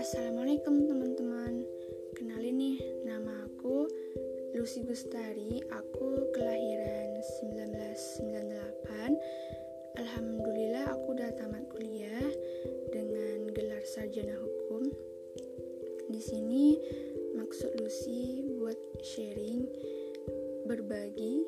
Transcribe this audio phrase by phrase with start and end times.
[0.00, 1.60] Assalamualaikum teman-teman.
[2.16, 3.84] Kenalin nih, nama aku
[4.56, 5.60] Lucy Gustari.
[5.68, 7.20] Aku kelahiran
[7.52, 12.32] 1998 Alhamdulillah aku udah tamat kuliah
[12.88, 14.88] Dengan gelar sarjana hukum.
[16.08, 16.80] Di sini
[17.36, 19.68] maksud Lucy buat sharing
[20.64, 21.44] Berbagi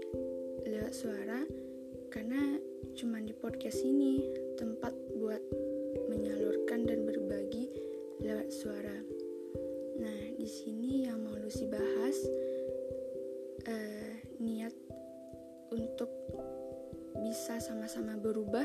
[0.68, 1.67] lewat suara
[2.08, 2.56] Karena
[2.96, 4.24] cuma di podcast ini
[4.56, 5.42] tempat buat
[6.08, 7.68] menyalurkan dan berbagi
[8.24, 8.98] lewat suara.
[10.00, 12.16] Nah, di sini yang mau Lucy bahas
[13.68, 14.74] uh, niat
[15.70, 16.10] untuk
[17.20, 18.64] bisa sama-sama berubah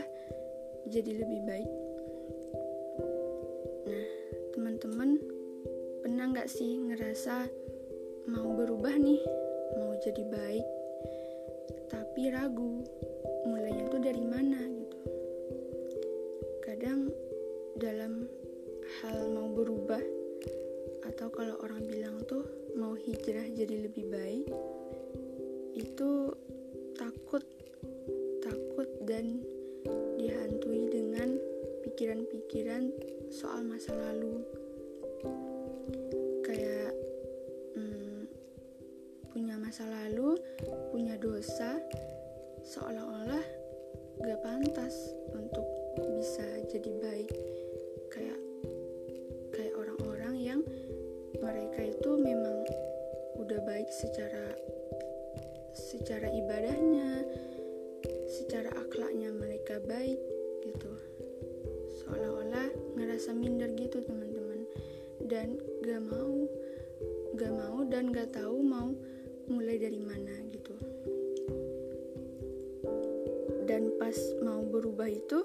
[0.87, 1.71] jadi lebih baik.
[3.87, 4.07] Nah,
[4.55, 5.19] teman-teman
[5.99, 7.47] pernah nggak sih ngerasa
[8.27, 9.19] mau berubah nih,
[9.75, 10.67] mau jadi baik,
[12.13, 12.85] tapi ragu
[13.49, 14.97] mulainya tuh dari mana gitu.
[16.61, 17.09] Kadang
[17.73, 18.29] dalam
[19.01, 19.97] hal mau berubah
[21.09, 22.45] atau kalau orang bilang tuh
[22.77, 24.45] mau hijrah jadi lebih baik
[25.73, 26.29] itu
[27.01, 27.41] takut
[28.45, 29.41] takut dan
[30.21, 31.33] dihantui dengan
[31.81, 32.93] pikiran-pikiran
[33.33, 34.37] soal masa lalu.
[36.45, 36.93] Kayak
[37.73, 38.29] hmm,
[39.33, 40.37] punya masa lalu
[41.23, 41.79] punya dosa
[42.67, 43.47] seolah-olah
[44.19, 45.63] gak pantas untuk
[46.19, 47.31] bisa jadi baik.
[48.11, 48.39] Kayak
[49.55, 50.61] kayak orang-orang yang
[51.39, 52.67] mereka itu memang
[53.39, 54.51] udah baik secara
[55.71, 57.23] secara ibadahnya
[58.27, 60.19] secara akhlaknya mereka baik
[60.67, 60.91] gitu.
[62.03, 64.67] Seolah-olah ngerasa minder gitu teman-teman.
[65.23, 65.55] Dan
[65.87, 66.51] gak mau
[67.39, 68.91] gak mau dan gak tahu mau
[69.47, 70.42] mulai dari mana
[74.13, 75.41] pas mau berubah itu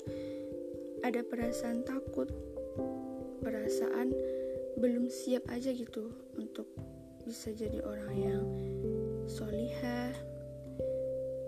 [1.00, 2.28] ada perasaan takut
[3.40, 4.12] perasaan
[4.76, 6.68] belum siap aja gitu untuk
[7.24, 8.44] bisa jadi orang yang
[9.24, 10.12] solihah.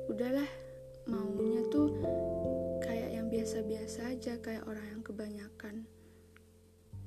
[0.09, 0.49] Udahlah
[1.13, 1.93] maunya tuh
[2.81, 5.85] kayak yang biasa-biasa aja kayak orang yang kebanyakan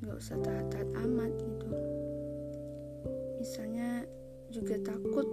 [0.06, 1.70] nggak usah taat-taat amat gitu.
[3.42, 4.06] Misalnya
[4.54, 5.26] juga takut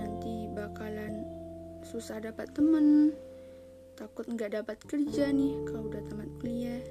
[0.00, 1.20] nanti bakalan
[1.84, 3.12] susah dapat temen
[3.96, 6.84] takut nggak dapat kerja nih kalau udah tamat kuliah.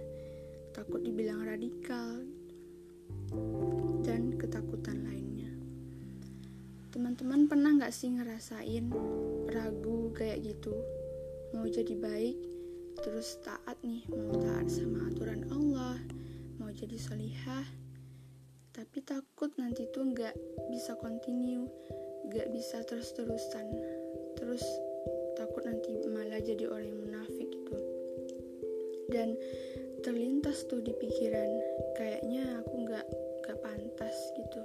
[0.75, 2.19] Takut dibilang radikal
[4.03, 5.53] dan ketakutan lainnya.
[6.91, 8.91] Teman-teman pernah nggak sih ngerasain
[9.53, 10.75] ragu kayak gitu?
[11.55, 12.37] Mau jadi baik
[12.95, 15.99] terus taat nih mau taat sama aturan Allah
[16.55, 17.67] mau jadi solihah
[18.71, 20.31] tapi takut nanti tuh nggak
[20.71, 21.67] bisa continue
[22.25, 23.67] nggak bisa terus-terusan.
[24.35, 24.63] Terus
[25.37, 25.93] takut nanti
[26.45, 27.77] jadi orang yang munafik gitu.
[29.09, 29.33] Dan
[30.05, 31.49] terlintas tuh di pikiran
[31.97, 33.05] kayaknya aku nggak
[33.41, 34.61] nggak pantas gitu.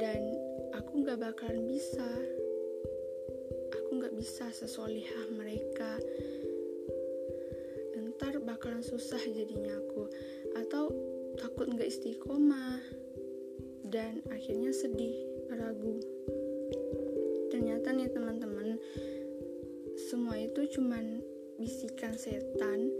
[0.00, 0.32] Dan
[0.72, 2.08] aku nggak bakalan bisa.
[3.76, 6.00] Aku nggak bisa sesolihah mereka.
[8.00, 10.08] Ntar bakalan susah jadinya aku.
[10.56, 10.92] Atau
[11.36, 12.80] takut nggak istiqomah.
[13.84, 15.16] Dan akhirnya sedih
[15.52, 16.00] ragu.
[17.50, 18.78] Ternyata nih teman-teman
[20.10, 21.22] semua itu cuman
[21.54, 22.90] bisikan setan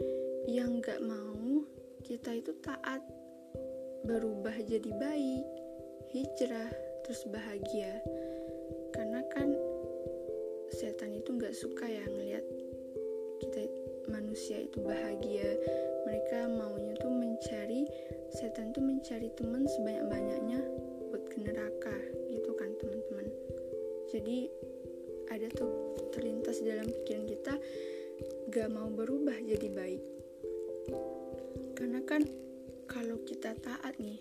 [0.46, 1.66] yang gak mau
[2.06, 3.02] kita itu taat
[4.06, 5.42] berubah jadi baik
[6.14, 6.70] hijrah
[7.02, 7.98] terus bahagia.
[8.94, 9.50] Karena kan
[10.70, 12.46] setan itu gak suka ya ngelihat
[13.42, 13.66] kita
[14.06, 15.58] manusia itu bahagia.
[16.06, 17.90] Mereka maunya tuh mencari
[18.38, 20.62] setan tuh mencari teman sebanyak-banyaknya
[21.10, 21.96] buat ke neraka
[22.30, 23.26] gitu kan teman-teman.
[24.14, 24.69] Jadi
[25.30, 27.54] ada tuh terlintas dalam pikiran kita
[28.50, 30.02] gak mau berubah jadi baik.
[31.78, 32.26] Karena kan
[32.90, 34.18] kalau kita taat nih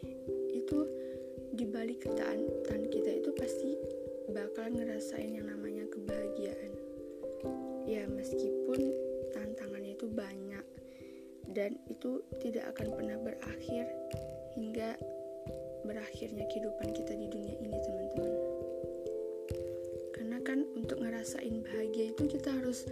[0.54, 0.86] itu
[1.58, 3.74] dibalik ketaatan kita itu pasti
[4.30, 6.74] bakal ngerasain yang namanya kebahagiaan.
[7.90, 8.94] Ya meskipun
[9.34, 10.66] tantangannya itu banyak
[11.58, 13.90] dan itu tidak akan pernah berakhir
[14.54, 14.94] hingga
[15.82, 18.49] berakhirnya kehidupan kita di dunia ini teman-teman
[21.30, 22.90] ngerasain bahagia itu kita harus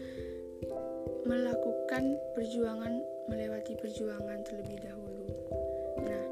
[1.26, 5.26] melakukan perjuangan melewati perjuangan terlebih dahulu.
[6.06, 6.24] Nah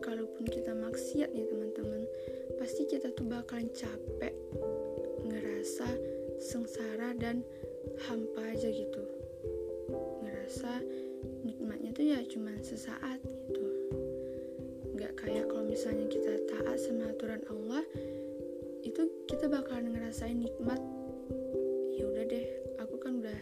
[0.00, 2.08] kalaupun kita maksiat nih teman-teman
[2.56, 4.32] pasti kita tuh bakalan capek
[5.28, 5.92] ngerasa
[6.40, 7.44] sengsara dan
[8.08, 9.04] hampa aja gitu.
[10.24, 10.80] Ngerasa
[11.44, 13.20] nikmatnya tuh ya cuman sesaat
[13.52, 13.68] gitu.
[14.96, 17.84] Nggak kayak kalau misalnya kita taat sama aturan Allah
[18.80, 20.80] itu kita bakalan ngerasain nikmat
[21.96, 22.46] ya udah deh
[22.80, 23.40] aku kan udah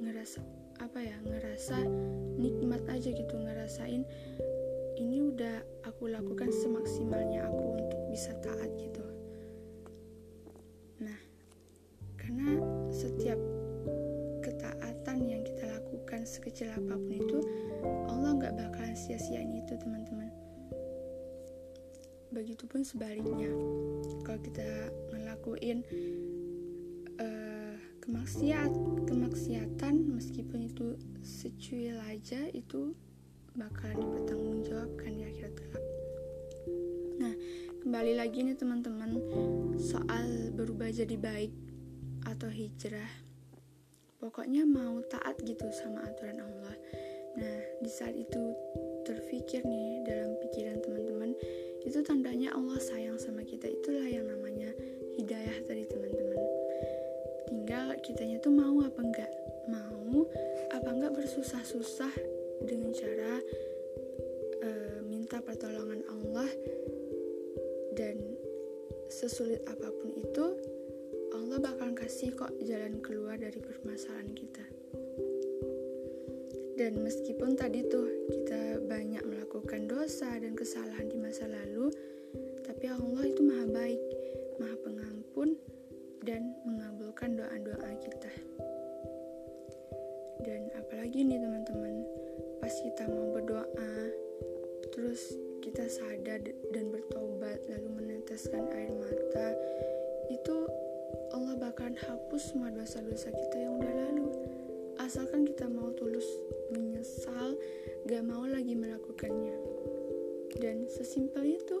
[0.00, 0.40] ngerasa
[0.82, 1.86] apa ya ngerasa
[2.36, 4.02] nikmat aja gitu ngerasain
[4.98, 9.02] ini udah aku lakukan semaksimalnya aku untuk bisa taat gitu.
[11.02, 11.18] Nah
[12.14, 12.58] karena
[12.94, 13.38] setiap
[14.42, 17.38] ketaatan yang kita lakukan sekecil apa pun itu
[18.06, 20.30] Allah nggak bakalan sia-siain itu teman-teman.
[22.30, 23.50] Begitupun sebaliknya
[24.22, 24.66] kalau kita
[25.10, 25.82] ngelakuin
[27.20, 27.74] uh,
[28.04, 28.72] kemaksiat
[29.08, 30.86] kemaksiatan meskipun itu
[31.24, 32.92] secuil aja itu
[33.54, 35.84] bakalan dipertanggungjawabkan di akhirat kelak.
[37.22, 37.34] Nah
[37.86, 39.14] kembali lagi nih teman-teman
[39.78, 41.54] soal berubah jadi baik
[42.26, 43.12] atau hijrah.
[44.18, 46.76] Pokoknya mau taat gitu sama aturan Allah.
[47.38, 48.42] Nah di saat itu
[49.04, 51.30] terfikir nih dalam pikiran teman-teman
[51.84, 53.70] itu tandanya Allah sayang sama kita.
[53.70, 54.72] Itulah yang namanya
[55.14, 56.53] hidayah tadi teman-teman
[57.54, 59.30] tinggal kitanya tuh mau apa enggak?
[59.70, 60.26] Mau
[60.74, 62.10] apa enggak bersusah-susah
[62.66, 63.38] dengan cara
[64.58, 66.50] uh, minta pertolongan Allah
[67.94, 68.18] dan
[69.06, 70.46] sesulit apa pun itu
[71.30, 74.66] Allah bakal kasih kok jalan keluar dari permasalahan kita.
[76.74, 81.94] Dan meskipun tadi tuh kita banyak melakukan dosa dan kesalahan di masa lalu,
[101.54, 104.26] Allah bakalan hapus semua dosa-dosa kita yang udah lalu.
[104.98, 106.26] Asalkan kita mau tulus
[106.74, 107.54] menyesal
[108.10, 109.54] gak mau lagi melakukannya.
[110.58, 111.78] Dan sesimpel itu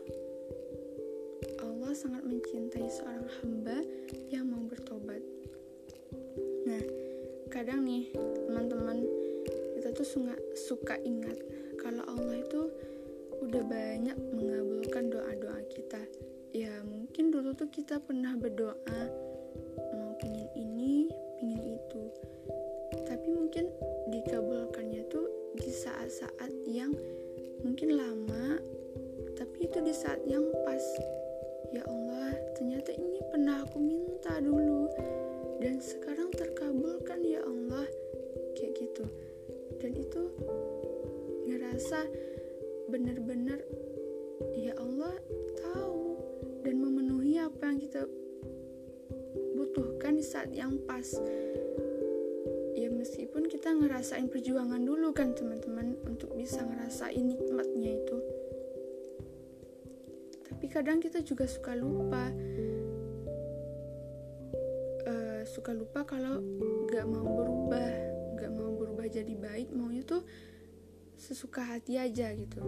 [1.58, 3.82] Allah sangat mencintai seorang hamba
[4.30, 5.18] yang mau bertobat.
[6.70, 6.82] Nah
[7.50, 8.14] kadang nih
[8.46, 9.02] teman-teman
[9.74, 11.34] kita tuh suka, suka ingat
[11.82, 12.70] kalau Allah itu
[13.42, 16.06] udah banyak mengabulkan doa-doa kita.
[16.54, 19.23] Ya mungkin dulu tuh kita pernah berdoa
[27.84, 28.56] mungkin lama
[29.36, 30.80] tapi itu di saat yang pas.
[31.68, 34.88] Ya Allah ternyata ini pernah aku minta dulu.
[35.60, 37.84] Dan sekarang terkabulkan ya Allah.
[38.56, 39.04] Kayak gitu.
[39.84, 40.22] Dan itu
[41.44, 42.08] ngerasa
[42.88, 43.60] benar-benar
[44.56, 45.20] ya Allah
[45.60, 46.16] tahu
[46.64, 48.08] dan memenuhi apa yang kita
[49.60, 51.20] butuhkan di saat yang pas
[52.74, 58.18] ya meskipun kita ngerasain perjuangan dulu kan teman-teman untuk bisa ngerasain nikmatnya itu.
[60.50, 62.34] Tapi kadang kita juga suka lupa
[65.06, 66.42] uh, suka lupa kalau
[66.90, 67.90] gak mau berubah
[68.42, 70.26] gak mau berubah jadi baik maunya tuh
[71.14, 72.58] sesuka hati aja gitu.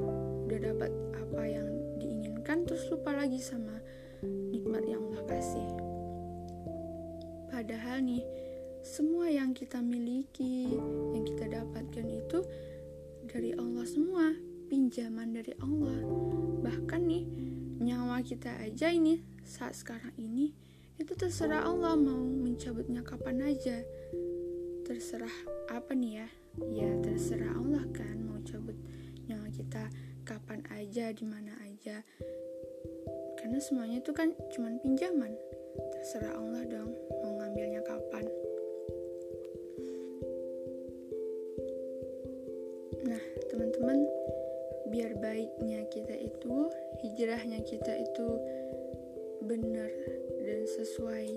[0.46, 1.66] Udah dapat apa yang
[1.98, 3.74] diinginkan terus lupa lagi sama
[4.22, 5.66] nikmat yang Allah kasih.
[7.50, 8.45] Padahal nih
[8.86, 10.70] semua yang kita miliki,
[11.10, 12.38] yang kita dapatkan itu
[13.26, 14.30] dari Allah semua,
[14.70, 15.98] pinjaman dari Allah.
[16.62, 17.24] Bahkan nih,
[17.82, 20.54] nyawa kita aja ini saat sekarang ini
[21.02, 23.82] itu terserah Allah mau mencabutnya kapan aja.
[24.86, 25.34] Terserah
[25.74, 26.28] apa nih ya?
[26.70, 28.78] Ya terserah Allah kan mau cabut
[29.26, 29.90] nyawa kita
[30.22, 32.06] kapan aja, di mana aja.
[33.34, 35.34] Karena semuanya itu kan cuman pinjaman.
[35.98, 38.45] Terserah Allah dong mau ngambilnya kapan.
[44.96, 46.72] Biar baiknya kita itu,
[47.04, 48.28] hijrahnya kita itu
[49.44, 49.92] benar
[50.40, 51.28] dan sesuai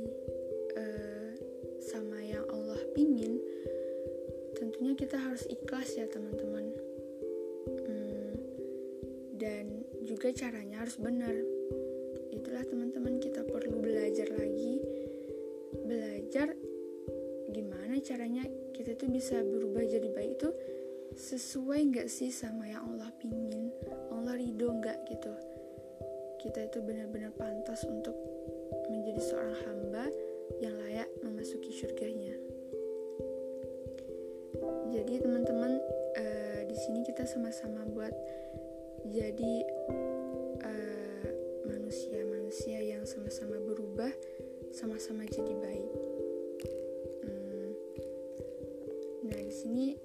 [0.79, 1.31] uh,
[1.83, 3.43] sama yang Allah pingin,
[4.55, 6.71] tentunya kita harus ikhlas ya teman-teman.
[7.83, 8.31] Hmm,
[9.35, 11.35] dan juga caranya harus benar.
[12.31, 14.79] Itulah teman-teman kita perlu belajar lagi,
[15.83, 16.55] belajar
[17.51, 20.49] gimana caranya kita tuh bisa berubah jadi baik itu
[21.17, 23.71] sesuai nggak sih sama yang Allah pingin?
[24.13, 25.33] Allah ridho nggak gitu?
[26.41, 28.15] Kita itu benar-benar pantas untuk
[28.89, 30.05] menjadi seorang hamba
[30.61, 32.33] yang layak memasuki surganya
[34.89, 35.77] jadi teman-teman
[36.17, 38.11] uh, di sini kita sama-sama buat
[39.07, 39.55] jadi
[40.65, 41.27] uh,
[41.69, 44.11] manusia-manusia yang sama-sama berubah
[44.69, 45.91] sama-sama jadi baik.
[47.25, 47.69] Hmm.
[49.29, 49.97] nah di sini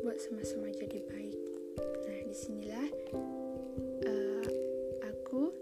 [0.00, 1.40] buat sama-sama jadi baik
[2.08, 2.88] nah disinilah
[4.08, 4.46] uh,
[5.04, 5.52] aku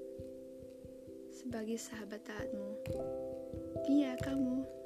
[1.38, 2.76] sebagai sahabat taatmu.
[3.86, 4.77] Dia, kamu.